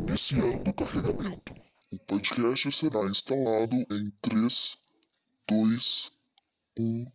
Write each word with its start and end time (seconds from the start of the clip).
Iniciando 0.00 0.70
o 0.70 0.72
carregamento. 0.72 1.54
O 1.92 1.98
podcast 1.98 2.72
será 2.72 3.00
instalado 3.04 3.76
em 3.76 4.10
3, 4.22 4.78
2, 5.46 6.10
1. 6.78 7.06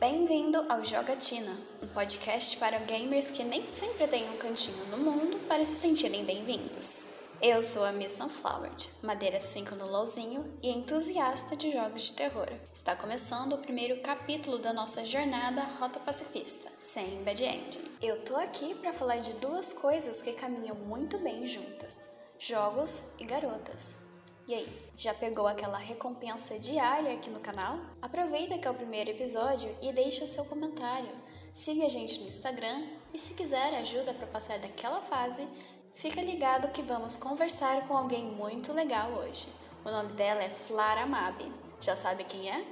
Bem-vindo 0.00 0.58
ao 0.72 0.82
Jogatina, 0.82 1.54
um 1.82 1.86
podcast 1.88 2.56
para 2.56 2.78
gamers 2.78 3.30
que 3.30 3.44
nem 3.44 3.68
sempre 3.68 4.08
têm 4.08 4.28
um 4.30 4.38
cantinho 4.38 4.86
no 4.86 4.98
mundo 4.98 5.38
para 5.46 5.64
se 5.66 5.76
sentirem 5.76 6.24
bem-vindos. 6.24 7.21
Eu 7.44 7.60
sou 7.60 7.84
a 7.84 7.90
Miss 7.90 8.12
Sunflowered, 8.12 8.88
madeira 9.02 9.40
5 9.40 9.74
no 9.74 9.90
LOLzinho 9.90 10.56
e 10.62 10.70
entusiasta 10.70 11.56
de 11.56 11.72
jogos 11.72 12.04
de 12.04 12.12
terror. 12.12 12.46
Está 12.72 12.94
começando 12.94 13.54
o 13.54 13.58
primeiro 13.58 14.00
capítulo 14.00 14.60
da 14.60 14.72
nossa 14.72 15.04
jornada 15.04 15.60
Rota 15.80 15.98
Pacifista, 15.98 16.70
sem 16.78 17.24
Bad 17.24 17.42
Ending. 17.42 17.90
Eu 18.00 18.24
tô 18.24 18.36
aqui 18.36 18.76
para 18.76 18.92
falar 18.92 19.16
de 19.16 19.32
duas 19.32 19.72
coisas 19.72 20.22
que 20.22 20.34
caminham 20.34 20.76
muito 20.76 21.18
bem 21.18 21.44
juntas: 21.44 22.10
jogos 22.38 23.06
e 23.18 23.24
garotas. 23.24 24.02
E 24.46 24.54
aí, 24.54 24.78
já 24.96 25.12
pegou 25.12 25.48
aquela 25.48 25.78
recompensa 25.78 26.56
diária 26.60 27.12
aqui 27.12 27.28
no 27.28 27.40
canal? 27.40 27.78
Aproveita 28.00 28.56
que 28.56 28.68
é 28.68 28.70
o 28.70 28.74
primeiro 28.74 29.10
episódio 29.10 29.74
e 29.82 29.92
deixa 29.92 30.28
seu 30.28 30.44
comentário. 30.44 31.10
Siga 31.52 31.84
a 31.84 31.88
gente 31.88 32.18
no 32.20 32.28
Instagram 32.28 32.86
e 33.12 33.18
se 33.18 33.34
quiser 33.34 33.74
ajuda 33.74 34.14
para 34.14 34.26
passar 34.26 34.58
daquela 34.58 35.02
fase, 35.02 35.46
Fica 35.92 36.22
ligado 36.22 36.72
que 36.72 36.80
vamos 36.82 37.18
conversar 37.18 37.86
com 37.86 37.96
alguém 37.96 38.24
muito 38.24 38.72
legal 38.72 39.10
hoje. 39.10 39.46
O 39.84 39.90
nome 39.90 40.14
dela 40.14 40.42
é 40.42 40.48
Flara 40.48 41.06
Mabi. 41.06 41.52
Já 41.80 41.94
sabe 41.94 42.24
quem 42.24 42.50
é? 42.50 42.64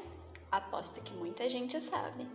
Aposto 0.51 1.03
que 1.03 1.13
muita 1.13 1.47
gente 1.49 1.79
sabe. 1.79 2.27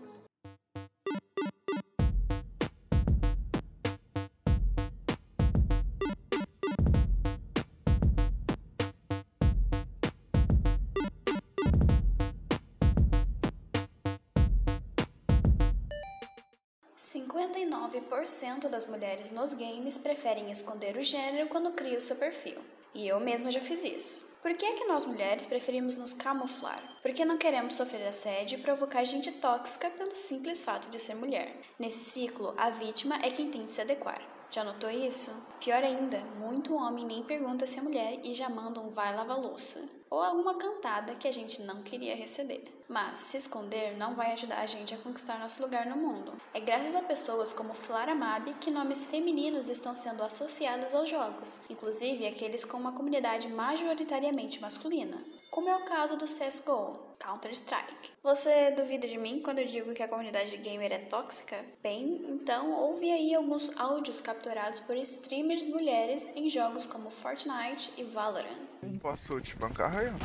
59% 17.90 18.68
das 18.68 18.86
mulheres 18.86 19.32
nos 19.32 19.54
games 19.54 19.98
preferem 19.98 20.52
esconder 20.52 20.98
o 20.98 21.02
gênero 21.02 21.48
quando 21.48 21.72
criam 21.72 22.00
seu 22.00 22.16
perfil. 22.16 22.58
E 22.94 23.08
eu 23.08 23.20
mesma 23.20 23.52
já 23.52 23.60
fiz 23.60 23.84
isso. 23.84 24.36
Por 24.42 24.56
que 24.56 24.66
é 24.66 24.74
que 24.74 24.86
nós 24.86 25.06
mulheres 25.06 25.46
preferimos 25.46 25.96
nos 25.96 26.14
camuflar? 26.14 26.82
Porque 27.02 27.26
não 27.26 27.38
queremos 27.38 27.74
sofrer 27.76 28.08
assédio 28.08 28.60
e 28.60 28.62
provocar 28.62 29.04
gente 29.04 29.32
tóxica 29.32 29.90
pelo 29.90 30.16
simples 30.16 30.62
fato 30.62 30.90
de 30.90 31.00
ser 31.00 31.16
mulher. 31.16 31.56
Nesse 31.78 32.00
ciclo, 32.00 32.54
a 32.56 32.70
vítima 32.70 33.16
é 33.24 33.32
quem 33.32 33.50
tem 33.50 33.66
de 33.66 33.72
se 33.72 33.82
adequar. 33.82 34.35
Já 34.56 34.64
notou 34.64 34.90
isso? 34.90 35.36
Pior 35.60 35.84
ainda, 35.84 36.18
muito 36.40 36.76
homem 36.76 37.06
nem 37.06 37.22
pergunta 37.22 37.68
se 37.68 37.78
é 37.78 37.82
mulher 37.82 38.22
e 38.24 38.34
já 38.34 38.48
manda 38.48 38.80
um 38.80 38.88
vai 38.90 39.14
lavar 39.14 39.38
louça. 39.38 39.84
Ou 40.10 40.24
alguma 40.24 40.56
cantada 40.56 41.14
que 41.14 41.28
a 41.28 41.32
gente 41.34 41.62
não 41.64 41.84
queria 41.84 42.16
receber. 42.16 42.64
Mas 42.88 43.20
se 43.20 43.36
esconder 43.36 43.98
não 43.98 44.16
vai 44.16 44.32
ajudar 44.32 44.60
a 44.60 44.66
gente 44.66 44.94
a 44.94 44.98
conquistar 44.98 45.40
nosso 45.40 45.62
lugar 45.62 45.86
no 45.86 45.98
mundo. 45.98 46.32
É 46.54 46.62
graças 46.62 46.96
a 46.96 47.02
pessoas 47.02 47.52
como 47.52 47.74
Flara 47.74 48.16
Mabi 48.16 48.54
que 48.54 48.72
nomes 48.72 49.06
femininos 49.08 49.68
estão 49.68 49.94
sendo 49.94 50.24
associados 50.24 50.96
aos 50.96 51.10
jogos, 51.10 51.60
inclusive 51.70 52.26
aqueles 52.26 52.64
com 52.64 52.78
uma 52.78 52.94
comunidade 52.94 53.54
majoritariamente 53.54 54.62
masculina 54.62 55.18
como 55.56 55.70
é 55.70 55.76
o 55.78 55.86
caso 55.86 56.18
do 56.18 56.26
CSGO, 56.26 57.00
Counter-Strike. 57.20 58.12
Você 58.24 58.72
duvida 58.72 59.08
de 59.08 59.18
mim 59.18 59.42
quando 59.42 59.60
eu 59.60 59.66
digo 59.66 59.94
que 59.94 60.04
a 60.04 60.08
comunidade 60.08 60.56
gamer 60.58 60.92
é 60.92 61.00
tóxica? 61.00 61.56
Bem, 61.82 62.22
então 62.28 62.72
ouve 62.72 63.12
aí 63.12 63.34
alguns 63.34 63.76
áudios 63.78 64.22
capturados 64.22 64.80
por 64.80 64.96
streamers 64.98 65.64
mulheres 65.64 66.30
em 66.36 66.50
jogos 66.50 66.86
como 66.86 67.10
Fortnite 67.10 67.92
e 67.98 68.04
Valorant. 68.04 68.58
Não 68.82 68.98
posso 69.00 69.40
te 69.42 69.56
bancar, 69.56 69.92
Ryan? 69.92 70.16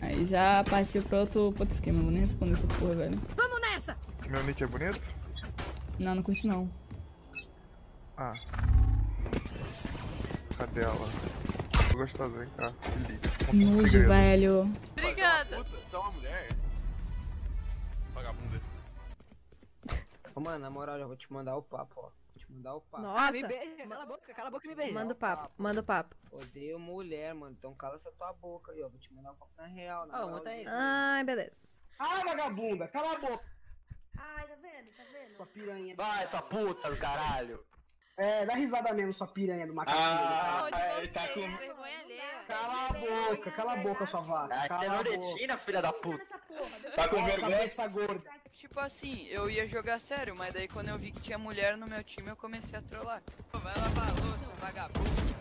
Aí 0.00 0.24
já 0.24 0.62
partiu 0.64 1.02
pro 1.02 1.18
outro, 1.18 1.52
pro 1.52 1.62
outro 1.62 1.74
esquema, 1.74 2.02
vou 2.02 2.10
nem 2.10 2.22
responder 2.22 2.52
essa 2.52 2.66
porra, 2.66 2.94
velho. 2.94 3.20
Vamos 3.36 3.60
nessa! 3.60 3.96
Meu 4.28 4.42
nick 4.44 4.62
é 4.62 4.66
bonito? 4.66 5.00
Não, 5.98 6.14
não 6.14 6.22
curte 6.22 6.46
não. 6.46 6.70
Ah. 8.16 8.30
Cadê 10.58 10.82
ela? 10.82 11.08
Tô 11.90 11.98
gostosa, 11.98 12.38
vem 12.38 12.48
cá, 12.56 12.72
se 12.82 12.98
liga. 13.12 13.33
Nojo, 13.52 14.06
velho. 14.08 14.62
Obrigada. 14.92 15.56
Puta, 15.64 15.76
é 15.92 15.98
uma 15.98 16.10
mulher? 16.12 16.48
Vagabunda. 18.12 18.60
Ô, 20.34 20.40
mano, 20.40 20.58
na 20.58 20.70
moral, 20.70 20.98
já 20.98 21.06
vou 21.06 21.16
te 21.16 21.32
mandar 21.32 21.56
o 21.56 21.62
papo, 21.62 21.94
ó. 22.00 22.02
Vou 22.02 22.12
te 22.38 22.50
mandar 22.50 22.74
o 22.74 22.80
papo. 22.80 23.02
Nossa. 23.04 23.26
Ah, 23.28 23.32
me 23.32 23.46
beija, 23.46 23.86
cala 23.86 24.02
a 24.02 24.06
boca, 24.06 24.34
cala 24.34 24.48
a 24.48 24.50
boca 24.50 24.66
e 24.66 24.68
me 24.70 24.74
beija. 24.74 24.92
Manda 24.94 25.12
o 25.12 25.16
papo, 25.16 25.50
manda 25.56 25.80
o 25.80 25.84
papo. 25.84 26.16
Odeio 26.32 26.78
mulher, 26.78 27.34
mano. 27.34 27.54
Então 27.56 27.74
cala 27.74 27.96
essa 27.96 28.10
tua 28.12 28.32
boca 28.32 28.72
aí, 28.72 28.82
ó. 28.82 28.88
Vou 28.88 28.98
te 28.98 29.12
mandar 29.12 29.32
o 29.32 29.36
papo 29.36 29.52
na 29.56 29.66
real, 29.66 30.06
na 30.06 30.24
Ó, 30.24 30.28
moral. 30.30 30.46
aí. 30.46 30.64
Ai, 30.66 31.24
beleza. 31.24 31.56
Ah, 31.98 32.22
vagabunda, 32.24 32.88
cala 32.88 33.12
a 33.12 33.18
boca, 33.20 33.44
Ai, 34.18 34.48
tá 34.48 34.54
vendo, 34.56 34.90
tá 34.96 35.02
vendo? 35.12 35.34
sua 35.36 35.46
piranha. 35.46 35.94
Vai, 35.96 36.26
sua 36.26 36.42
puta 36.42 36.90
do 36.90 36.96
caralho. 36.96 37.64
É, 38.16 38.46
dá 38.46 38.54
risada 38.54 38.92
mesmo, 38.92 39.12
sua 39.12 39.26
piranha 39.26 39.66
do 39.66 39.74
macaquinho. 39.74 40.04
Ah, 40.04 40.68
ele 40.98 41.08
tá 41.08 41.26
com... 41.28 41.56
vergonha 41.56 41.98
alheia. 42.00 42.44
Cala 42.46 42.86
a 42.86 42.92
boca, 42.92 43.50
cala 43.50 43.72
a 43.72 43.76
boca, 43.76 44.06
sua 44.06 44.20
vaca. 44.20 44.68
Cala 44.68 44.84
é 44.84 44.88
a 44.88 44.90
boca. 44.90 45.10
Loretina, 45.10 45.58
filha 45.58 45.82
da 45.82 45.92
puta. 45.92 46.24
Tá 46.94 47.08
com 47.08 47.24
vergonha? 47.24 47.56
Cabeça 47.56 47.88
gorda. 47.88 48.22
Tipo 48.52 48.78
assim, 48.78 49.26
eu 49.26 49.50
ia 49.50 49.66
jogar 49.66 50.00
sério, 50.00 50.34
mas 50.36 50.52
daí 50.52 50.68
quando 50.68 50.90
eu 50.90 50.98
vi 50.98 51.10
que 51.10 51.20
tinha 51.20 51.36
mulher 51.36 51.76
no 51.76 51.86
meu 51.88 52.04
time, 52.04 52.28
eu 52.28 52.36
comecei 52.36 52.78
a 52.78 52.82
trollar. 52.82 53.22
Vai 53.52 53.74
lavar 53.74 54.08
a 54.08 54.12
louça, 54.12 54.50
vagabundo. 54.60 55.34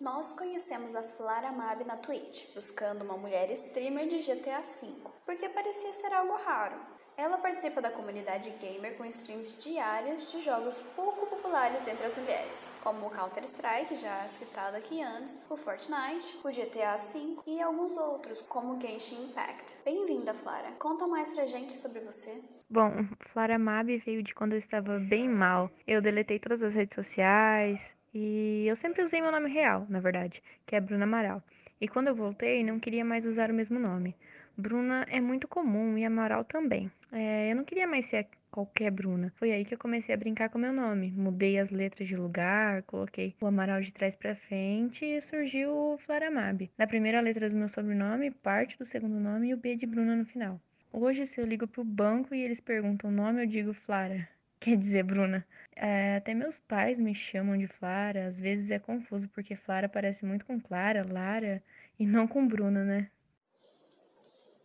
Nós 0.00 0.32
conhecemos 0.32 0.94
a 0.94 1.02
Flara 1.02 1.52
Mab 1.52 1.82
na 1.84 1.96
Twitch, 1.96 2.52
buscando 2.54 3.02
uma 3.02 3.16
mulher 3.16 3.50
streamer 3.52 4.08
de 4.08 4.18
GTA 4.18 4.60
V, 4.60 4.94
porque 5.24 5.48
parecia 5.48 5.92
ser 5.94 6.12
algo 6.12 6.36
raro. 6.36 6.78
Ela 7.16 7.38
participa 7.38 7.80
da 7.80 7.90
comunidade 7.90 8.50
gamer 8.50 8.94
com 8.98 9.04
streams 9.06 9.56
diárias 9.56 10.30
de 10.30 10.42
jogos 10.42 10.82
pouco 10.94 11.15
populares 11.46 11.86
entre 11.86 12.04
as 12.04 12.16
mulheres, 12.16 12.80
como 12.82 13.06
o 13.06 13.10
Counter-Strike, 13.10 13.94
já 13.96 14.26
citado 14.28 14.76
aqui 14.76 15.00
antes, 15.00 15.46
o 15.48 15.56
Fortnite, 15.56 16.38
o 16.44 16.48
GTA 16.48 16.96
V 16.96 17.36
e 17.46 17.62
alguns 17.62 17.96
outros, 17.96 18.42
como 18.42 18.80
Genshin 18.80 19.26
Impact. 19.26 19.76
Bem-vinda, 19.84 20.34
Flara. 20.34 20.72
Conta 20.72 21.06
mais 21.06 21.32
pra 21.32 21.46
gente 21.46 21.78
sobre 21.78 22.00
você. 22.00 22.42
Bom, 22.68 23.06
Flora 23.20 23.58
Mab 23.60 23.96
veio 23.98 24.24
de 24.24 24.34
quando 24.34 24.52
eu 24.52 24.58
estava 24.58 24.98
bem 24.98 25.28
mal. 25.28 25.70
Eu 25.86 26.02
deletei 26.02 26.40
todas 26.40 26.64
as 26.64 26.74
redes 26.74 26.96
sociais 26.96 27.96
e 28.12 28.66
eu 28.66 28.74
sempre 28.74 29.04
usei 29.04 29.22
meu 29.22 29.30
nome 29.30 29.48
real, 29.48 29.86
na 29.88 30.00
verdade, 30.00 30.42
que 30.66 30.74
é 30.74 30.80
Bruna 30.80 31.04
Amaral. 31.04 31.40
E 31.80 31.86
quando 31.86 32.08
eu 32.08 32.14
voltei, 32.16 32.64
não 32.64 32.80
queria 32.80 33.04
mais 33.04 33.24
usar 33.24 33.52
o 33.52 33.54
mesmo 33.54 33.78
nome. 33.78 34.16
Bruna 34.56 35.06
é 35.10 35.20
muito 35.20 35.46
comum 35.46 35.98
e 35.98 36.04
Amaral 36.04 36.44
também. 36.44 36.90
É, 37.12 37.50
eu 37.52 37.56
não 37.56 37.64
queria 37.64 37.86
mais 37.86 38.06
ser 38.06 38.26
qualquer 38.50 38.90
Bruna. 38.90 39.30
Foi 39.36 39.52
aí 39.52 39.66
que 39.66 39.74
eu 39.74 39.78
comecei 39.78 40.14
a 40.14 40.18
brincar 40.18 40.48
com 40.48 40.58
meu 40.58 40.72
nome. 40.72 41.12
Mudei 41.12 41.58
as 41.58 41.68
letras 41.68 42.08
de 42.08 42.16
lugar, 42.16 42.82
coloquei 42.84 43.34
o 43.38 43.46
Amaral 43.46 43.82
de 43.82 43.92
trás 43.92 44.14
pra 44.14 44.34
frente 44.34 45.04
e 45.04 45.20
surgiu 45.20 45.70
o 45.70 45.98
Flaramab. 45.98 46.70
Da 46.78 46.86
primeira 46.86 47.20
letra 47.20 47.50
do 47.50 47.56
meu 47.56 47.68
sobrenome, 47.68 48.30
parte 48.30 48.78
do 48.78 48.86
segundo 48.86 49.20
nome 49.20 49.48
e 49.48 49.54
o 49.54 49.58
B 49.58 49.76
de 49.76 49.84
Bruna 49.84 50.16
no 50.16 50.24
final. 50.24 50.58
Hoje, 50.90 51.26
se 51.26 51.38
eu 51.38 51.44
ligo 51.44 51.68
pro 51.68 51.84
banco 51.84 52.34
e 52.34 52.40
eles 52.40 52.60
perguntam 52.60 53.10
o 53.10 53.12
nome, 53.12 53.42
eu 53.42 53.46
digo 53.46 53.74
Flara. 53.74 54.26
Quer 54.58 54.78
dizer, 54.78 55.02
Bruna. 55.02 55.46
É, 55.76 56.16
até 56.16 56.32
meus 56.32 56.58
pais 56.58 56.98
me 56.98 57.14
chamam 57.14 57.58
de 57.58 57.66
Flara. 57.66 58.26
Às 58.26 58.38
vezes 58.38 58.70
é 58.70 58.78
confuso 58.78 59.28
porque 59.28 59.54
Flara 59.54 59.86
parece 59.86 60.24
muito 60.24 60.46
com 60.46 60.58
Clara, 60.58 61.06
Lara 61.06 61.62
e 61.98 62.06
não 62.06 62.26
com 62.26 62.48
Bruna, 62.48 62.82
né? 62.82 63.10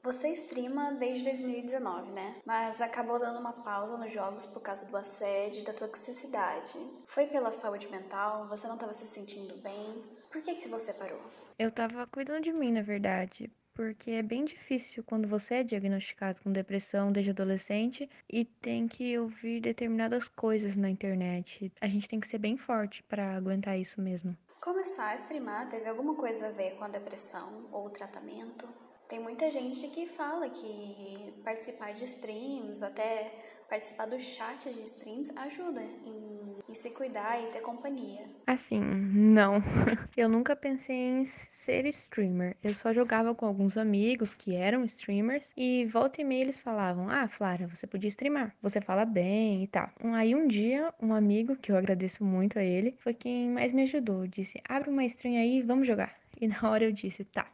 Você 0.04 0.30
streama 0.30 0.94
desde 0.94 1.24
2019, 1.26 2.12
né? 2.12 2.38
Mas 2.44 2.82
acabou 2.82 3.20
dando 3.20 3.40
uma 3.40 3.54
pausa 3.54 3.96
nos 3.98 4.12
jogos 4.12 4.48
por 4.48 4.60
causa 4.60 4.88
do 4.88 4.98
assédio 4.98 5.62
e 5.62 5.64
da 5.64 5.74
toxicidade. 5.74 6.80
Foi 7.06 7.28
pela 7.28 7.52
saúde 7.52 7.88
mental? 7.88 8.48
Você 8.48 8.66
não 8.66 8.74
estava 8.74 8.94
se 8.94 9.06
sentindo 9.06 9.56
bem? 9.62 10.04
Por 10.32 10.42
que 10.42 10.56
que 10.56 10.68
você 10.68 10.92
parou? 10.92 11.22
Eu 11.60 11.70
tava 11.70 12.08
cuidando 12.08 12.46
de 12.46 12.52
mim, 12.52 12.72
na 12.72 12.82
verdade. 12.82 13.52
Porque 13.76 14.10
é 14.10 14.24
bem 14.24 14.44
difícil 14.44 15.04
quando 15.04 15.28
você 15.28 15.56
é 15.56 15.64
diagnosticado 15.64 16.42
com 16.42 16.52
depressão 16.52 17.12
desde 17.12 17.30
adolescente 17.30 18.10
e 18.28 18.44
tem 18.44 18.88
que 18.88 19.16
ouvir 19.20 19.62
determinadas 19.62 20.28
coisas 20.28 20.76
na 20.76 20.90
internet. 20.90 21.72
A 21.80 21.88
gente 21.88 22.10
tem 22.10 22.20
que 22.20 22.28
ser 22.28 22.40
bem 22.40 22.58
forte 22.58 23.04
para 23.04 23.36
aguentar 23.36 23.78
isso 23.78 24.02
mesmo. 24.02 24.36
Começar 24.60 25.10
a 25.10 25.16
streamar 25.16 25.70
teve 25.70 25.88
alguma 25.88 26.16
coisa 26.16 26.48
a 26.48 26.52
ver 26.52 26.72
com 26.72 26.86
a 26.86 26.90
depressão 26.90 27.70
ou 27.72 27.86
o 27.86 27.90
tratamento? 27.92 28.68
Tem 29.12 29.20
muita 29.20 29.52
gente 29.52 29.90
que 29.90 30.06
fala 30.06 30.50
que 30.50 31.34
participar 31.44 31.94
de 31.94 32.06
streams, 32.06 32.82
até 32.82 33.30
participar 33.70 34.06
do 34.06 34.18
chat 34.18 34.74
de 34.74 34.82
streams, 34.84 35.30
ajuda 35.36 35.82
em, 35.82 36.60
em 36.70 36.74
se 36.74 36.92
cuidar 36.92 37.38
e 37.44 37.48
ter 37.48 37.60
companhia. 37.60 38.26
Assim, 38.48 38.80
não. 38.80 39.62
Eu 40.16 40.30
nunca 40.30 40.56
pensei 40.56 40.96
em 40.96 41.26
ser 41.26 41.86
streamer. 41.88 42.56
Eu 42.64 42.74
só 42.74 42.94
jogava 42.94 43.36
com 43.36 43.46
alguns 43.46 43.78
amigos 43.78 44.34
que 44.34 44.56
eram 44.56 44.86
streamers 44.86 45.52
e 45.58 45.86
volta 45.88 46.22
e 46.22 46.24
meia 46.24 46.44
eles 46.44 46.62
falavam: 46.62 47.10
Ah, 47.10 47.28
Flara, 47.28 47.68
você 47.68 47.86
podia 47.86 48.08
streamar. 48.08 48.56
Você 48.62 48.80
fala 48.80 49.04
bem 49.04 49.66
e 49.66 49.68
tal. 49.68 49.90
Aí 50.14 50.34
um 50.34 50.48
dia, 50.48 50.94
um 51.02 51.14
amigo, 51.14 51.58
que 51.58 51.70
eu 51.70 51.76
agradeço 51.76 52.24
muito 52.24 52.58
a 52.58 52.64
ele, 52.64 52.96
foi 53.00 53.14
quem 53.14 53.50
mais 53.50 53.74
me 53.74 53.84
ajudou. 53.84 54.26
Disse: 54.26 54.62
Abre 54.70 54.90
uma 54.90 55.04
stream 55.04 55.36
aí, 55.36 55.62
vamos 55.62 55.86
jogar. 55.86 56.16
E 56.40 56.48
na 56.48 56.62
hora 56.64 56.86
eu 56.86 56.94
disse: 56.94 57.26
Tá 57.26 57.46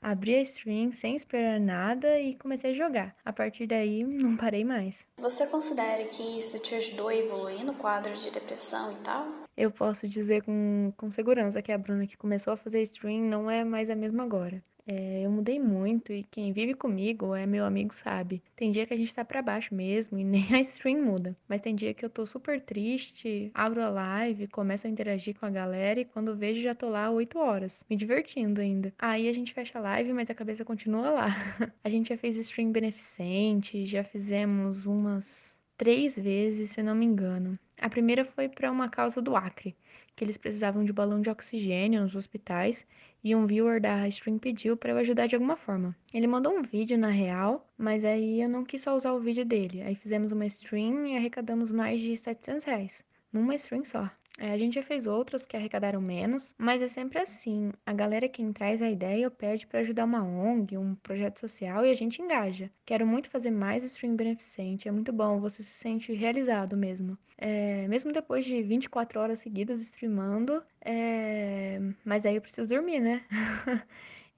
abri 0.00 0.34
a 0.34 0.42
stream 0.42 0.92
sem 0.92 1.16
esperar 1.16 1.60
nada 1.60 2.20
e 2.20 2.34
comecei 2.36 2.72
a 2.72 2.74
jogar. 2.74 3.16
A 3.24 3.32
partir 3.32 3.66
daí, 3.66 4.04
não 4.04 4.36
parei 4.36 4.64
mais. 4.64 4.96
Você 5.18 5.46
considera 5.46 6.04
que 6.04 6.22
isso 6.38 6.58
te 6.60 6.74
ajudou 6.74 7.08
a 7.08 7.16
evoluir 7.16 7.64
no 7.64 7.74
quadro 7.74 8.12
de 8.14 8.30
depressão 8.30 8.92
e 8.92 8.96
tal? 8.96 9.28
Eu 9.56 9.70
posso 9.70 10.08
dizer 10.08 10.42
com, 10.42 10.92
com 10.96 11.10
segurança 11.10 11.60
que 11.60 11.72
a 11.72 11.78
Bruna 11.78 12.06
que 12.06 12.16
começou 12.16 12.52
a 12.52 12.56
fazer 12.56 12.80
stream 12.82 13.22
não 13.22 13.50
é 13.50 13.64
mais 13.64 13.90
a 13.90 13.94
mesma 13.94 14.22
agora. 14.22 14.62
É, 14.90 15.20
eu 15.20 15.30
mudei 15.30 15.60
muito 15.60 16.14
e 16.14 16.22
quem 16.22 16.50
vive 16.50 16.72
comigo 16.72 17.34
é 17.34 17.44
meu 17.44 17.66
amigo 17.66 17.94
sabe. 17.94 18.42
Tem 18.56 18.72
dia 18.72 18.86
que 18.86 18.94
a 18.94 18.96
gente 18.96 19.14
tá 19.14 19.22
para 19.22 19.42
baixo 19.42 19.74
mesmo 19.74 20.18
e 20.18 20.24
nem 20.24 20.46
a 20.54 20.60
stream 20.60 21.04
muda. 21.04 21.36
Mas 21.46 21.60
tem 21.60 21.74
dia 21.74 21.92
que 21.92 22.02
eu 22.02 22.08
tô 22.08 22.24
super 22.24 22.58
triste, 22.58 23.50
abro 23.52 23.82
a 23.82 23.90
live, 23.90 24.48
começo 24.48 24.86
a 24.86 24.90
interagir 24.90 25.38
com 25.38 25.44
a 25.44 25.50
galera 25.50 26.00
e 26.00 26.06
quando 26.06 26.34
vejo 26.34 26.62
já 26.62 26.74
tô 26.74 26.88
lá 26.88 27.10
8 27.10 27.38
horas, 27.38 27.84
me 27.90 27.96
divertindo 27.96 28.62
ainda. 28.62 28.90
Aí 28.98 29.28
a 29.28 29.32
gente 29.34 29.52
fecha 29.52 29.78
a 29.78 29.82
live, 29.82 30.14
mas 30.14 30.30
a 30.30 30.34
cabeça 30.34 30.64
continua 30.64 31.10
lá. 31.10 31.28
a 31.84 31.88
gente 31.90 32.08
já 32.08 32.16
fez 32.16 32.36
stream 32.36 32.72
beneficente, 32.72 33.84
já 33.84 34.02
fizemos 34.02 34.86
umas 34.86 35.54
três 35.76 36.16
vezes, 36.18 36.70
se 36.70 36.82
não 36.82 36.94
me 36.94 37.04
engano. 37.04 37.58
A 37.80 37.88
primeira 37.88 38.24
foi 38.24 38.48
para 38.48 38.72
uma 38.72 38.88
causa 38.88 39.22
do 39.22 39.36
Acre, 39.36 39.76
que 40.18 40.24
eles 40.24 40.36
precisavam 40.36 40.84
de 40.84 40.92
balão 40.92 41.20
de 41.20 41.30
oxigênio 41.30 42.02
nos 42.02 42.16
hospitais 42.16 42.84
e 43.22 43.36
um 43.36 43.46
viewer 43.46 43.80
da 43.80 44.08
stream 44.08 44.36
pediu 44.36 44.76
para 44.76 44.90
eu 44.90 44.98
ajudar 44.98 45.28
de 45.28 45.36
alguma 45.36 45.56
forma. 45.56 45.96
Ele 46.12 46.26
mandou 46.26 46.52
um 46.52 46.60
vídeo 46.60 46.98
na 46.98 47.08
real, 47.08 47.64
mas 47.78 48.04
aí 48.04 48.42
eu 48.42 48.48
não 48.48 48.64
quis 48.64 48.82
só 48.82 48.96
usar 48.96 49.12
o 49.12 49.20
vídeo 49.20 49.44
dele. 49.44 49.80
Aí 49.80 49.94
fizemos 49.94 50.32
uma 50.32 50.44
stream 50.46 51.06
e 51.06 51.16
arrecadamos 51.16 51.70
mais 51.70 52.00
de 52.00 52.16
700 52.16 52.64
reais. 52.64 53.04
Numa 53.32 53.54
stream 53.54 53.84
só. 53.84 54.10
É, 54.38 54.52
a 54.52 54.56
gente 54.56 54.74
já 54.74 54.82
fez 54.82 55.04
outras 55.06 55.44
que 55.44 55.56
arrecadaram 55.56 56.00
menos, 56.00 56.54
mas 56.56 56.80
é 56.80 56.86
sempre 56.88 57.18
assim. 57.18 57.72
A 57.84 57.92
galera 57.92 58.28
quem 58.28 58.52
traz 58.52 58.80
a 58.80 58.88
ideia 58.88 59.28
pede 59.30 59.66
para 59.66 59.80
ajudar 59.80 60.04
uma 60.04 60.22
ONG, 60.22 60.78
um 60.78 60.94
projeto 60.94 61.40
social 61.40 61.84
e 61.84 61.90
a 61.90 61.94
gente 61.94 62.22
engaja. 62.22 62.70
Quero 62.86 63.04
muito 63.04 63.28
fazer 63.28 63.50
mais 63.50 63.82
stream 63.82 64.14
beneficente, 64.14 64.88
é 64.88 64.92
muito 64.92 65.12
bom, 65.12 65.40
você 65.40 65.62
se 65.62 65.72
sente 65.72 66.12
realizado 66.12 66.76
mesmo. 66.76 67.18
É, 67.36 67.86
mesmo 67.88 68.12
depois 68.12 68.44
de 68.44 68.62
24 68.62 69.20
horas 69.20 69.40
seguidas 69.40 69.80
streamando, 69.80 70.62
é... 70.84 71.80
mas 72.04 72.24
aí 72.24 72.36
eu 72.36 72.40
preciso 72.40 72.68
dormir, 72.68 73.00
né? 73.00 73.24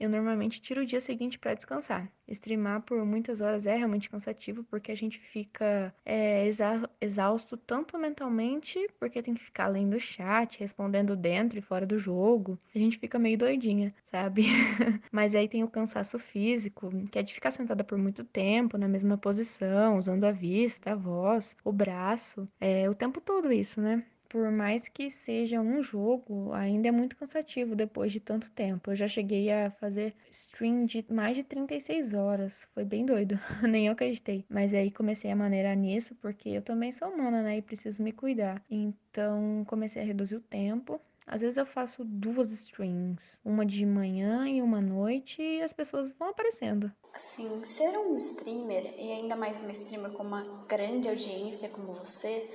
eu 0.01 0.09
normalmente 0.09 0.63
tiro 0.63 0.81
o 0.81 0.87
dia 0.87 1.01
seguinte 1.01 1.39
para 1.39 1.53
descansar. 1.53 2.11
Streamar 2.27 2.81
por 2.81 3.05
muitas 3.05 3.43
horas 3.43 3.67
é 3.67 3.77
realmente 3.77 4.09
cansativo 4.09 4.65
porque 4.65 4.91
a 4.91 4.97
gente 4.97 5.19
fica 5.19 5.95
é, 6.07 6.47
exa 6.47 6.89
exausto 7.01 7.57
tanto 7.57 7.99
mentalmente, 7.99 8.89
porque 8.99 9.23
tem 9.23 9.35
que 9.35 9.45
ficar 9.45 9.69
lendo 9.69 9.95
o 9.97 10.01
chat, 10.01 10.59
respondendo 10.59 11.15
dentro 11.15 11.59
e 11.59 11.63
fora 11.63 11.87
do 11.87 11.99
jogo. 11.99 12.59
A 12.75 12.79
gente 12.79 12.99
fica 12.99 13.19
meio 13.19 13.37
doidinha, 13.37 13.95
sabe? 14.11 14.47
Mas 15.13 15.35
aí 15.35 15.49
tem 15.49 15.63
o 15.63 15.69
cansaço 15.69 16.19
físico, 16.19 16.91
que 17.11 17.19
é 17.19 17.23
de 17.23 17.35
ficar 17.35 17.51
sentada 17.51 17.85
por 17.85 17.99
muito 17.99 18.25
tempo 18.25 18.79
na 18.79 18.89
mesma 18.89 19.19
posição, 19.19 19.99
usando 19.99 20.25
a 20.25 20.33
vista, 20.33 20.93
a 20.93 20.95
voz, 20.95 21.55
o 21.63 21.73
braço, 21.73 22.49
é 22.59 22.89
o 22.89 22.95
tempo 22.95 23.21
todo 23.21 23.53
isso, 23.53 23.83
né? 23.83 24.03
Por 24.31 24.49
mais 24.53 24.89
que 24.89 25.11
seja 25.11 25.61
um 25.61 25.83
jogo, 25.83 26.53
ainda 26.53 26.87
é 26.87 26.91
muito 26.93 27.17
cansativo 27.17 27.75
depois 27.75 28.13
de 28.13 28.21
tanto 28.21 28.49
tempo. 28.53 28.93
Eu 28.93 28.97
já 28.97 29.09
cheguei 29.09 29.51
a 29.51 29.73
fazer 29.73 30.15
stream 30.31 30.87
de 30.87 31.05
mais 31.11 31.37
de 31.37 31.43
36 31.43 32.15
horas. 32.15 32.67
Foi 32.73 32.85
bem 32.85 33.05
doido, 33.05 33.39
nem 33.69 33.89
eu 33.89 33.93
acreditei. 33.93 34.45
Mas 34.49 34.73
aí 34.73 34.91
comecei 34.93 35.33
a 35.33 35.37
maneirar 35.37 35.77
nisso, 35.77 36.15
porque 36.15 36.49
eu 36.49 36.63
também 36.63 36.93
sou 36.93 37.09
humana, 37.09 37.43
né? 37.43 37.59
E 37.59 37.63
preciso 37.63 38.03
me 38.03 38.13
cuidar. 38.13 38.63
Então 38.71 39.65
comecei 39.67 40.01
a 40.01 40.07
reduzir 40.07 40.37
o 40.37 40.41
tempo. 40.41 41.01
Às 41.27 41.43
vezes 41.43 41.57
eu 41.57 41.67
faço 41.67 42.05
duas 42.05 42.51
streams, 42.51 43.39
uma 43.45 43.65
de 43.65 43.87
manhã 43.87 44.49
e 44.49 44.61
uma 44.61 44.81
noite, 44.81 45.41
e 45.41 45.63
as 45.63 45.73
pessoas 45.73 46.11
vão 46.19 46.31
aparecendo. 46.31 46.91
Assim, 47.15 47.63
ser 47.63 47.97
um 47.99 48.19
streamer, 48.19 48.95
e 48.99 49.13
ainda 49.13 49.37
mais 49.37 49.61
um 49.61 49.71
streamer 49.71 50.11
com 50.11 50.25
uma 50.25 50.43
grande 50.69 51.09
audiência 51.09 51.69
como 51.69 51.93
você, 51.93 52.51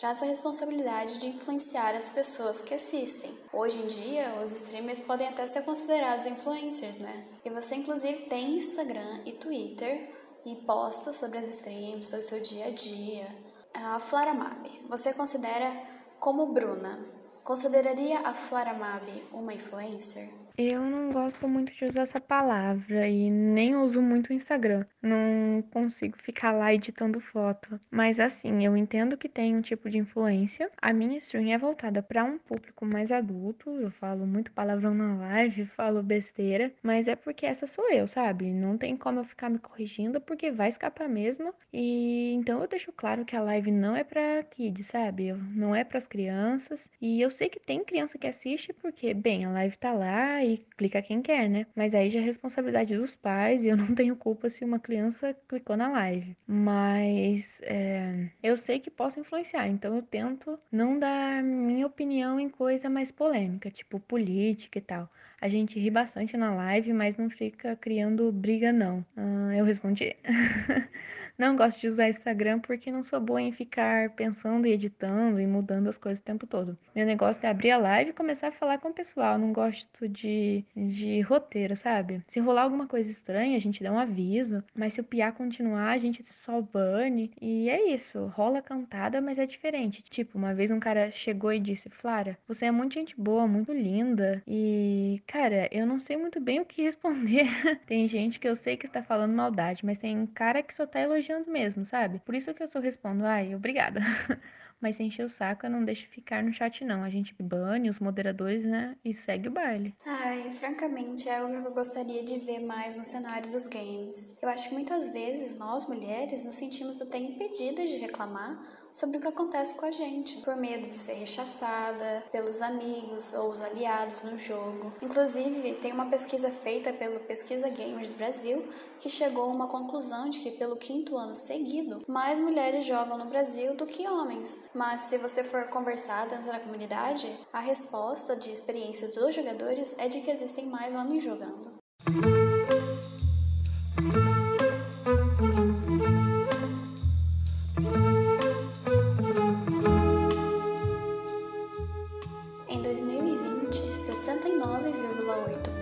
traz 0.00 0.22
a 0.22 0.26
responsabilidade 0.26 1.18
de 1.18 1.26
influenciar 1.26 1.94
as 1.94 2.08
pessoas 2.08 2.62
que 2.62 2.72
assistem. 2.72 3.30
Hoje 3.52 3.80
em 3.80 3.86
dia, 3.86 4.34
os 4.42 4.50
streamers 4.54 4.98
podem 4.98 5.28
até 5.28 5.46
ser 5.46 5.62
considerados 5.62 6.24
influencers, 6.24 6.96
né? 6.96 7.26
E 7.44 7.50
você, 7.50 7.74
inclusive, 7.74 8.20
tem 8.20 8.56
Instagram 8.56 9.20
e 9.26 9.32
Twitter 9.32 10.10
e 10.46 10.56
posta 10.56 11.12
sobre 11.12 11.36
as 11.36 11.46
streams, 11.48 12.06
sobre 12.06 12.24
o 12.24 12.28
seu 12.28 12.40
dia 12.40 12.68
a 12.68 12.70
dia. 12.70 13.28
A 13.74 14.00
Flara 14.00 14.32
Mabi, 14.32 14.70
você 14.88 15.12
considera 15.12 15.70
como 16.18 16.46
Bruna, 16.46 16.98
consideraria 17.44 18.20
a 18.20 18.32
Flara 18.32 18.72
Mabi 18.72 19.28
uma 19.30 19.52
influencer? 19.52 20.32
Eu 20.62 20.82
não 20.82 21.08
gosto 21.08 21.48
muito 21.48 21.72
de 21.72 21.86
usar 21.86 22.02
essa 22.02 22.20
palavra 22.20 23.08
e 23.08 23.30
nem 23.30 23.74
uso 23.76 24.02
muito 24.02 24.28
o 24.28 24.34
Instagram. 24.34 24.84
Não 25.00 25.62
consigo 25.70 26.18
ficar 26.18 26.52
lá 26.52 26.74
editando 26.74 27.18
foto. 27.18 27.80
Mas 27.90 28.20
assim, 28.20 28.62
eu 28.62 28.76
entendo 28.76 29.16
que 29.16 29.26
tem 29.26 29.56
um 29.56 29.62
tipo 29.62 29.88
de 29.88 29.96
influência. 29.96 30.70
A 30.76 30.92
minha 30.92 31.16
stream 31.16 31.50
é 31.50 31.56
voltada 31.56 32.02
para 32.02 32.24
um 32.24 32.38
público 32.38 32.84
mais 32.84 33.10
adulto. 33.10 33.70
Eu 33.70 33.90
falo 33.90 34.26
muito 34.26 34.52
palavrão 34.52 34.94
na 34.94 35.16
live, 35.16 35.64
falo 35.74 36.02
besteira. 36.02 36.70
Mas 36.82 37.08
é 37.08 37.16
porque 37.16 37.46
essa 37.46 37.66
sou 37.66 37.90
eu, 37.90 38.06
sabe? 38.06 38.52
Não 38.52 38.76
tem 38.76 38.98
como 38.98 39.20
eu 39.20 39.24
ficar 39.24 39.48
me 39.48 39.58
corrigindo 39.58 40.20
porque 40.20 40.50
vai 40.50 40.68
escapar 40.68 41.08
mesmo. 41.08 41.54
E 41.72 42.34
então 42.34 42.60
eu 42.60 42.68
deixo 42.68 42.92
claro 42.92 43.24
que 43.24 43.34
a 43.34 43.40
live 43.40 43.70
não 43.70 43.96
é 43.96 44.04
para 44.04 44.42
kids, 44.42 44.88
sabe? 44.88 45.32
Não 45.32 45.74
é 45.74 45.84
para 45.84 45.96
as 45.96 46.06
crianças. 46.06 46.90
E 47.00 47.18
eu 47.18 47.30
sei 47.30 47.48
que 47.48 47.58
tem 47.58 47.82
criança 47.82 48.18
que 48.18 48.26
assiste 48.26 48.74
porque, 48.74 49.14
bem, 49.14 49.46
a 49.46 49.50
live 49.52 49.78
tá 49.78 49.94
lá 49.94 50.49
e 50.50 50.58
clica 50.76 51.02
quem 51.02 51.22
quer, 51.22 51.48
né? 51.48 51.66
Mas 51.74 51.94
aí 51.94 52.10
já 52.10 52.20
é 52.20 52.22
responsabilidade 52.22 52.96
dos 52.96 53.16
pais 53.16 53.64
e 53.64 53.68
eu 53.68 53.76
não 53.76 53.94
tenho 53.94 54.16
culpa 54.16 54.48
se 54.48 54.64
uma 54.64 54.78
criança 54.78 55.34
clicou 55.48 55.76
na 55.76 55.88
live. 55.88 56.36
Mas 56.46 57.60
é, 57.62 58.28
eu 58.42 58.56
sei 58.56 58.80
que 58.80 58.90
posso 58.90 59.20
influenciar, 59.20 59.68
então 59.68 59.94
eu 59.96 60.02
tento 60.02 60.58
não 60.70 60.98
dar 60.98 61.42
minha 61.42 61.86
opinião 61.86 62.38
em 62.40 62.48
coisa 62.48 62.88
mais 62.90 63.10
polêmica, 63.10 63.70
tipo 63.70 64.00
política 64.00 64.78
e 64.78 64.82
tal. 64.82 65.08
A 65.40 65.48
gente 65.48 65.78
ri 65.78 65.90
bastante 65.90 66.36
na 66.36 66.54
live, 66.54 66.92
mas 66.92 67.16
não 67.16 67.30
fica 67.30 67.74
criando 67.76 68.30
briga, 68.30 68.72
não. 68.72 69.04
Ah, 69.16 69.56
eu 69.56 69.64
respondi. 69.64 70.14
Não 71.40 71.56
gosto 71.56 71.80
de 71.80 71.88
usar 71.88 72.06
Instagram 72.06 72.58
porque 72.60 72.92
não 72.92 73.02
sou 73.02 73.18
boa 73.18 73.40
em 73.40 73.50
ficar 73.50 74.10
pensando 74.10 74.66
e 74.66 74.72
editando 74.72 75.40
e 75.40 75.46
mudando 75.46 75.88
as 75.88 75.96
coisas 75.96 76.20
o 76.20 76.22
tempo 76.22 76.46
todo. 76.46 76.76
Meu 76.94 77.06
negócio 77.06 77.46
é 77.46 77.48
abrir 77.48 77.70
a 77.70 77.78
live 77.78 78.10
e 78.10 78.12
começar 78.12 78.48
a 78.48 78.52
falar 78.52 78.76
com 78.76 78.90
o 78.90 78.92
pessoal. 78.92 79.38
Não 79.38 79.50
gosto 79.50 80.06
de, 80.06 80.62
de 80.76 81.22
roteiro, 81.22 81.74
sabe? 81.74 82.22
Se 82.26 82.38
rolar 82.40 82.64
alguma 82.64 82.86
coisa 82.86 83.10
estranha, 83.10 83.56
a 83.56 83.58
gente 83.58 83.82
dá 83.82 83.90
um 83.90 83.98
aviso. 83.98 84.62
Mas 84.74 84.92
se 84.92 85.00
o 85.00 85.04
piar 85.04 85.32
continuar, 85.32 85.92
a 85.92 85.96
gente 85.96 86.22
só 86.30 86.60
bane. 86.60 87.30
E 87.40 87.70
é 87.70 87.90
isso. 87.90 88.26
Rola 88.26 88.60
cantada, 88.60 89.18
mas 89.22 89.38
é 89.38 89.46
diferente. 89.46 90.02
Tipo, 90.02 90.36
uma 90.36 90.52
vez 90.52 90.70
um 90.70 90.78
cara 90.78 91.10
chegou 91.10 91.54
e 91.54 91.58
disse: 91.58 91.88
Flara, 91.88 92.36
você 92.46 92.66
é 92.66 92.70
muito 92.70 92.92
gente 92.92 93.18
boa, 93.18 93.48
muito 93.48 93.72
linda. 93.72 94.42
E, 94.46 95.22
cara, 95.26 95.70
eu 95.72 95.86
não 95.86 95.98
sei 95.98 96.18
muito 96.18 96.38
bem 96.38 96.60
o 96.60 96.66
que 96.66 96.82
responder. 96.84 97.46
tem 97.86 98.06
gente 98.06 98.38
que 98.38 98.46
eu 98.46 98.54
sei 98.54 98.76
que 98.76 98.86
está 98.86 99.02
falando 99.02 99.32
maldade, 99.32 99.86
mas 99.86 99.96
tem 99.96 100.26
cara 100.26 100.62
que 100.62 100.74
só 100.74 100.86
tá 100.86 101.00
elogiando 101.00 101.29
mesmo, 101.50 101.84
sabe? 101.84 102.20
Por 102.20 102.34
isso 102.34 102.52
que 102.54 102.62
eu 102.62 102.68
só 102.68 102.80
respondo, 102.80 103.24
ai, 103.24 103.54
obrigada. 103.54 104.00
Mas 104.80 104.96
se 104.96 105.02
encher 105.02 105.26
o 105.26 105.28
saco, 105.28 105.66
eu 105.66 105.70
não 105.70 105.84
deixo 105.84 106.08
ficar 106.08 106.42
no 106.42 106.52
chat, 106.54 106.82
não. 106.84 107.04
A 107.04 107.10
gente 107.10 107.34
bane 107.38 107.90
os 107.90 107.98
moderadores, 107.98 108.64
né? 108.64 108.96
E 109.04 109.12
segue 109.12 109.48
o 109.48 109.52
baile. 109.52 109.94
Ai, 110.06 110.50
francamente, 110.50 111.28
é 111.28 111.38
algo 111.38 111.60
que 111.60 111.68
eu 111.68 111.74
gostaria 111.74 112.24
de 112.24 112.38
ver 112.38 112.66
mais 112.66 112.96
no 112.96 113.04
cenário 113.04 113.50
dos 113.50 113.66
games. 113.66 114.38
Eu 114.40 114.48
acho 114.48 114.70
que 114.70 114.74
muitas 114.74 115.10
vezes 115.10 115.58
nós, 115.58 115.86
mulheres, 115.86 116.44
nos 116.44 116.56
sentimos 116.56 117.00
até 117.00 117.18
impedidas 117.18 117.90
de 117.90 117.96
reclamar 117.96 118.58
sobre 118.92 119.18
o 119.18 119.20
que 119.20 119.28
acontece 119.28 119.74
com 119.74 119.86
a 119.86 119.92
gente, 119.92 120.38
por 120.38 120.56
medo 120.56 120.86
de 120.86 120.92
ser 120.92 121.14
rechaçada 121.14 122.24
pelos 122.32 122.62
amigos 122.62 123.32
ou 123.34 123.50
os 123.50 123.60
aliados 123.60 124.22
no 124.22 124.36
jogo. 124.38 124.92
Inclusive, 125.02 125.74
tem 125.74 125.92
uma 125.92 126.06
pesquisa 126.06 126.50
feita 126.50 126.92
pelo 126.92 127.20
Pesquisa 127.20 127.68
Gamers 127.68 128.12
Brasil 128.12 128.64
que 128.98 129.08
chegou 129.08 129.44
a 129.44 129.54
uma 129.54 129.68
conclusão 129.68 130.28
de 130.28 130.40
que 130.40 130.50
pelo 130.50 130.76
quinto 130.76 131.16
ano 131.16 131.34
seguido, 131.34 132.02
mais 132.06 132.40
mulheres 132.40 132.84
jogam 132.84 133.16
no 133.16 133.26
Brasil 133.26 133.74
do 133.74 133.86
que 133.86 134.06
homens. 134.06 134.62
Mas 134.74 135.02
se 135.02 135.18
você 135.18 135.42
for 135.42 135.68
conversar 135.68 136.28
dentro 136.28 136.46
da 136.46 136.60
comunidade, 136.60 137.30
a 137.52 137.60
resposta 137.60 138.36
de 138.36 138.50
experiência 138.50 139.08
dos 139.08 139.34
jogadores 139.34 139.94
é 139.98 140.08
de 140.08 140.20
que 140.20 140.30
existem 140.30 140.66
mais 140.66 140.94
homens 140.94 141.22
jogando. 141.22 141.80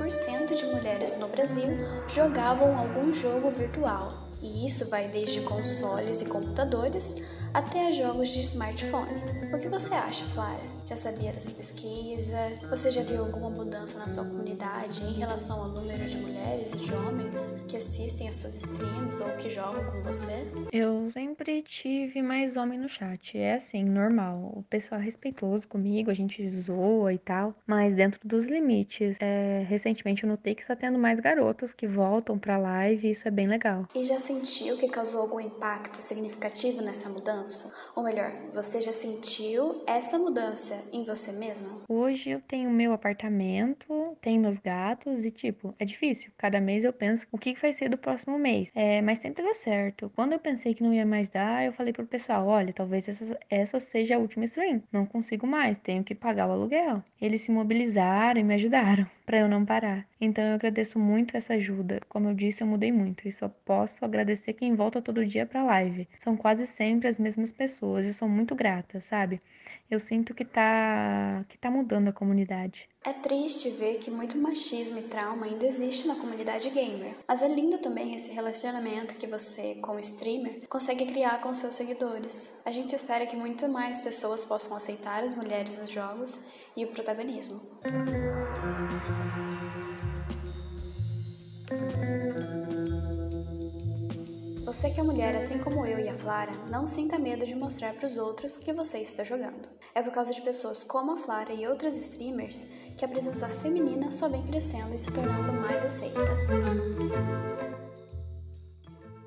69,8% 0.08 0.54
de 0.54 0.66
mulheres 0.66 1.16
no 1.18 1.28
Brasil 1.28 1.68
jogavam 2.08 2.76
algum 2.76 3.12
jogo 3.12 3.50
virtual, 3.50 4.12
e 4.40 4.66
isso 4.66 4.88
vai 4.88 5.08
desde 5.08 5.42
consoles 5.42 6.22
e 6.22 6.26
computadores 6.26 7.22
até 7.52 7.92
jogos 7.92 8.28
de 8.28 8.40
smartphone. 8.40 9.22
O 9.52 9.58
que 9.58 9.68
você 9.68 9.94
acha, 9.94 10.24
Flara? 10.24 10.62
Já 10.86 10.96
sabia 10.96 11.32
dessa 11.32 11.50
pesquisa? 11.50 12.36
Você 12.70 12.90
já 12.90 13.02
viu 13.02 13.24
alguma 13.24 13.50
mudança 13.50 13.98
na 13.98 14.08
sua 14.08 14.24
comunidade 14.24 15.02
em 15.04 15.14
relação 15.14 15.60
ao 15.62 15.68
número 15.68 16.04
de 16.06 16.16
mulheres 16.16 16.72
e 16.72 16.76
de 16.78 16.94
homens 16.94 17.62
que 17.68 17.76
assistem 17.76 18.28
às 18.28 18.36
suas 18.36 18.54
streams 18.54 19.20
ou 19.20 19.28
que 19.32 19.50
jogam 19.50 19.84
com 19.84 20.02
você? 20.02 20.46
Eu 20.72 21.10
sempre 21.12 21.27
tive 21.62 22.22
mais 22.22 22.56
homem 22.56 22.78
no 22.78 22.88
chat. 22.88 23.38
É 23.38 23.54
assim, 23.54 23.84
normal. 23.84 24.52
O 24.56 24.62
pessoal 24.64 25.00
é 25.00 25.04
respeitoso 25.04 25.66
comigo, 25.68 26.10
a 26.10 26.14
gente 26.14 26.48
zoa 26.48 27.12
e 27.12 27.18
tal, 27.18 27.54
mas 27.66 27.94
dentro 27.94 28.20
dos 28.24 28.46
limites. 28.46 29.16
É, 29.20 29.64
recentemente 29.68 30.24
eu 30.24 30.28
notei 30.28 30.54
que 30.54 30.62
está 30.62 30.74
tendo 30.74 30.98
mais 30.98 31.20
garotas 31.20 31.72
que 31.72 31.86
voltam 31.86 32.38
pra 32.38 32.58
live 32.58 33.06
e 33.06 33.10
isso 33.10 33.26
é 33.26 33.30
bem 33.30 33.46
legal. 33.46 33.86
E 33.94 34.04
já 34.04 34.18
sentiu 34.18 34.76
que 34.76 34.88
causou 34.88 35.22
algum 35.22 35.40
impacto 35.40 36.00
significativo 36.00 36.82
nessa 36.82 37.08
mudança? 37.08 37.72
Ou 37.94 38.02
melhor, 38.02 38.32
você 38.52 38.80
já 38.80 38.92
sentiu 38.92 39.82
essa 39.86 40.18
mudança 40.18 40.88
em 40.92 41.04
você 41.04 41.32
mesma? 41.32 41.82
Hoje 41.88 42.30
eu 42.30 42.40
tenho 42.40 42.70
meu 42.70 42.92
apartamento, 42.92 44.16
tenho 44.20 44.40
meus 44.40 44.58
gatos 44.58 45.24
e, 45.24 45.30
tipo, 45.30 45.74
é 45.78 45.84
difícil. 45.84 46.30
Cada 46.36 46.60
mês 46.60 46.84
eu 46.84 46.92
penso 46.92 47.26
o 47.30 47.38
que 47.38 47.54
vai 47.60 47.72
ser 47.72 47.88
do 47.88 47.98
próximo 47.98 48.38
mês. 48.38 48.70
É, 48.74 49.00
mas 49.02 49.18
sempre 49.18 49.42
dá 49.42 49.54
certo. 49.54 50.10
Quando 50.14 50.32
eu 50.32 50.38
pensei 50.38 50.74
que 50.74 50.82
não 50.82 50.92
ia 50.92 51.06
mais 51.06 51.27
dar, 51.28 51.64
eu 51.64 51.72
falei 51.72 51.92
pro 51.92 52.06
pessoal: 52.06 52.46
olha, 52.46 52.72
talvez 52.72 53.08
essa, 53.08 53.38
essa 53.50 53.80
seja 53.80 54.16
a 54.16 54.18
última 54.18 54.44
stream. 54.44 54.82
Não 54.92 55.06
consigo 55.06 55.46
mais, 55.46 55.78
tenho 55.78 56.04
que 56.04 56.14
pagar 56.14 56.48
o 56.48 56.52
aluguel. 56.52 57.02
Eles 57.20 57.42
se 57.42 57.50
mobilizaram 57.50 58.40
e 58.40 58.44
me 58.44 58.54
ajudaram 58.54 59.06
para 59.28 59.40
eu 59.40 59.48
não 59.48 59.62
parar. 59.62 60.08
Então 60.18 60.42
eu 60.42 60.54
agradeço 60.54 60.98
muito 60.98 61.36
essa 61.36 61.52
ajuda. 61.52 62.00
Como 62.08 62.30
eu 62.30 62.34
disse, 62.34 62.62
eu 62.62 62.66
mudei 62.66 62.90
muito 62.90 63.28
e 63.28 63.32
só 63.32 63.46
posso 63.46 64.02
agradecer 64.02 64.54
quem 64.54 64.74
volta 64.74 65.02
todo 65.02 65.26
dia 65.26 65.44
pra 65.44 65.62
live. 65.64 66.08
São 66.24 66.34
quase 66.34 66.66
sempre 66.66 67.08
as 67.08 67.18
mesmas 67.18 67.52
pessoas 67.52 68.06
e 68.06 68.14
sou 68.14 68.26
muito 68.26 68.54
grata, 68.54 69.02
sabe? 69.02 69.38
Eu 69.90 70.00
sinto 70.00 70.34
que 70.34 70.46
tá 70.46 71.44
que 71.46 71.58
tá 71.58 71.70
mudando 71.70 72.08
a 72.08 72.12
comunidade. 72.12 72.88
É 73.04 73.12
triste 73.12 73.68
ver 73.70 73.98
que 73.98 74.10
muito 74.10 74.36
machismo 74.38 74.98
e 74.98 75.02
trauma 75.02 75.44
ainda 75.44 75.66
existe 75.66 76.08
na 76.08 76.16
comunidade 76.16 76.68
gamer, 76.70 77.14
mas 77.26 77.42
é 77.42 77.48
lindo 77.48 77.78
também 77.78 78.14
esse 78.14 78.30
relacionamento 78.30 79.14
que 79.14 79.26
você, 79.26 79.76
como 79.76 80.00
streamer, 80.00 80.66
consegue 80.68 81.06
criar 81.06 81.40
com 81.40 81.52
seus 81.54 81.74
seguidores. 81.74 82.60
A 82.64 82.72
gente 82.72 82.94
espera 82.94 83.26
que 83.26 83.36
muito 83.36 83.68
mais 83.68 84.00
pessoas 84.00 84.44
possam 84.44 84.76
aceitar 84.76 85.22
as 85.22 85.34
mulheres 85.34 85.78
nos 85.78 85.90
jogos 85.90 86.44
e 86.76 86.84
o 86.84 86.88
protagonismo. 86.88 87.60
Você 94.78 94.90
que 94.90 95.00
é 95.00 95.02
mulher, 95.02 95.34
assim 95.34 95.58
como 95.58 95.84
eu 95.84 95.98
e 95.98 96.08
a 96.08 96.14
Flara, 96.14 96.52
não 96.70 96.86
sinta 96.86 97.18
medo 97.18 97.44
de 97.44 97.52
mostrar 97.52 97.94
para 97.94 98.06
os 98.06 98.16
outros 98.16 98.56
que 98.56 98.72
você 98.72 98.98
está 98.98 99.24
jogando. 99.24 99.68
É 99.92 100.00
por 100.00 100.12
causa 100.12 100.32
de 100.32 100.40
pessoas 100.40 100.84
como 100.84 101.10
a 101.10 101.16
Flara 101.16 101.52
e 101.52 101.66
outras 101.66 101.96
streamers 101.96 102.64
que 102.96 103.04
a 103.04 103.08
presença 103.08 103.48
feminina 103.48 104.12
só 104.12 104.28
vem 104.28 104.46
crescendo 104.46 104.94
e 104.94 104.98
se 105.00 105.10
tornando 105.10 105.52
mais 105.52 105.82
aceita. 105.82 106.20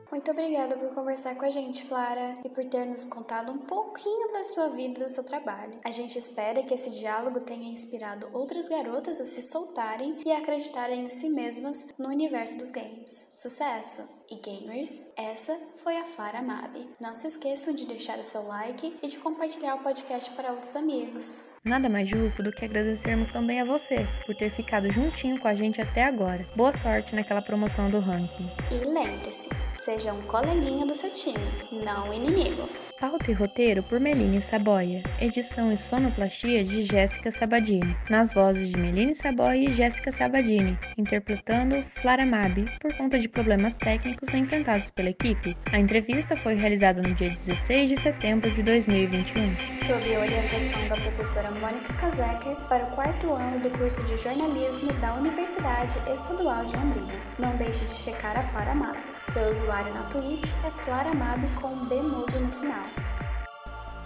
Muito 0.09 0.31
obrigada 0.31 0.77
por 0.77 0.93
conversar 0.93 1.35
com 1.35 1.43
a 1.43 1.49
gente, 1.49 1.83
Flara, 1.83 2.35
e 2.45 2.49
por 2.49 2.63
ter 2.63 2.85
nos 2.85 3.05
contado 3.05 3.51
um 3.51 3.57
pouquinho 3.57 4.31
da 4.31 4.45
sua 4.45 4.69
vida 4.69 5.01
e 5.01 5.03
do 5.03 5.13
seu 5.13 5.25
trabalho. 5.25 5.79
A 5.83 5.91
gente 5.91 6.17
espera 6.17 6.63
que 6.63 6.73
esse 6.73 6.91
diálogo 6.91 7.41
tenha 7.41 7.73
inspirado 7.73 8.29
outras 8.31 8.69
garotas 8.69 9.19
a 9.19 9.25
se 9.25 9.41
soltarem 9.41 10.13
e 10.25 10.31
a 10.31 10.37
acreditarem 10.37 11.03
em 11.03 11.09
si 11.09 11.27
mesmas 11.27 11.87
no 11.97 12.07
universo 12.07 12.57
dos 12.57 12.71
games. 12.71 13.33
Sucesso! 13.35 14.20
E 14.31 14.35
gamers, 14.35 15.07
essa 15.17 15.53
foi 15.83 15.97
a 15.97 16.05
Flara 16.05 16.41
Mabi. 16.41 16.87
Não 17.01 17.13
se 17.13 17.27
esqueçam 17.27 17.75
de 17.75 17.85
deixar 17.85 18.17
o 18.17 18.23
seu 18.23 18.47
like 18.47 18.97
e 19.03 19.07
de 19.07 19.17
compartilhar 19.17 19.75
o 19.75 19.79
podcast 19.79 20.31
para 20.31 20.51
outros 20.51 20.73
amigos. 20.73 21.49
Nada 21.65 21.89
mais 21.89 22.07
justo 22.07 22.41
do 22.41 22.49
que 22.49 22.63
agradecermos 22.63 23.27
também 23.27 23.59
a 23.59 23.65
você 23.65 24.07
por 24.25 24.33
ter 24.33 24.55
ficado 24.55 24.89
juntinho 24.89 25.37
com 25.37 25.49
a 25.49 25.53
gente 25.53 25.81
até 25.81 26.05
agora. 26.05 26.47
Boa 26.55 26.71
sorte 26.71 27.13
naquela 27.13 27.41
promoção 27.41 27.91
do 27.91 27.99
ranking. 27.99 28.49
E 28.71 28.85
lembre-se, 28.85 29.49
seja 29.73 30.13
um 30.13 30.21
coleguinha 30.21 30.85
do 30.85 30.95
seu 30.95 31.11
time, 31.11 31.83
não 31.83 32.07
um 32.07 32.13
inimigo. 32.13 32.69
Pauta 33.01 33.31
e 33.31 33.33
roteiro 33.33 33.81
por 33.81 33.99
Meline 33.99 34.39
Saboia. 34.39 35.01
Edição 35.19 35.71
e 35.71 35.75
sonoplastia 35.75 36.63
de 36.63 36.83
Jéssica 36.83 37.31
Sabadini. 37.31 37.97
Nas 38.11 38.31
vozes 38.31 38.69
de 38.69 38.77
Meline 38.77 39.15
Saboia 39.15 39.69
e 39.69 39.71
Jéssica 39.71 40.11
Sabadini, 40.11 40.77
interpretando 40.95 41.83
Flara 41.99 42.23
Mabi, 42.27 42.67
por 42.79 42.95
conta 42.95 43.17
de 43.17 43.27
problemas 43.27 43.75
técnicos 43.75 44.31
enfrentados 44.35 44.91
pela 44.91 45.09
equipe. 45.09 45.57
A 45.71 45.79
entrevista 45.79 46.37
foi 46.37 46.53
realizada 46.53 47.01
no 47.01 47.15
dia 47.15 47.31
16 47.31 47.89
de 47.89 47.99
setembro 47.99 48.53
de 48.53 48.61
2021. 48.61 49.73
Sob 49.73 50.15
a 50.15 50.19
orientação 50.19 50.87
da 50.87 50.95
professora 50.97 51.49
Mônica 51.49 51.91
Kazeker 51.93 52.55
para 52.69 52.83
o 52.83 52.91
quarto 52.91 53.33
ano 53.33 53.59
do 53.61 53.71
curso 53.71 54.03
de 54.03 54.15
jornalismo 54.15 54.93
da 55.01 55.15
Universidade 55.15 55.97
Estadual 56.07 56.63
de 56.63 56.75
Londrina. 56.75 57.19
Não 57.39 57.57
deixe 57.57 57.83
de 57.83 57.95
checar 57.95 58.37
a 58.37 58.43
Flara 58.43 58.75
Mabi. 58.75 59.10
Seu 59.27 59.49
usuário 59.49 59.93
na 59.93 60.03
Twitch 60.03 60.51
é 60.65 60.71
FlaraMab 60.71 61.47
com 61.59 61.67
um 61.69 61.85
B 61.85 62.01
mudo 62.01 62.39
no 62.39 62.51
final. 62.51 62.85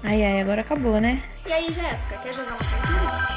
Ai 0.04 0.24
ai, 0.24 0.42
agora 0.42 0.62
acabou, 0.62 1.00
né? 1.02 1.24
E 1.46 1.52
aí, 1.52 1.72
Jéssica, 1.72 2.18
quer 2.20 2.34
jogar 2.34 2.52
uma 2.52 2.70
partida? 2.70 3.35